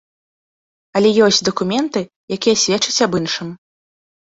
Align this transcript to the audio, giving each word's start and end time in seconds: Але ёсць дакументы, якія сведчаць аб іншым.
Але 1.01 1.09
ёсць 1.27 1.43
дакументы, 1.51 1.99
якія 2.41 2.55
сведчаць 2.67 3.03
аб 3.11 3.23
іншым. 3.23 3.59